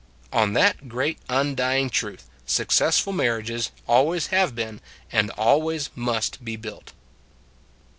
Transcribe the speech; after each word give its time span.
On 0.33 0.53
that 0.53 0.89
great 0.89 1.19
undying 1.29 1.91
truth 1.91 2.27
successful 2.43 3.13
marriages 3.13 3.69
always 3.87 4.27
have 4.33 4.55
been 4.55 4.81
and 5.11 5.29
always 5.37 5.91
must 5.95 6.43
be 6.43 6.55
built. 6.55 6.93